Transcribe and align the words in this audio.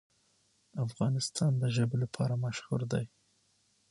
افغانستان 0.85 1.51
د 1.61 1.63
ژبې 1.75 1.97
لپاره 2.03 2.33
مشهور 2.45 2.81
دی. 2.91 3.05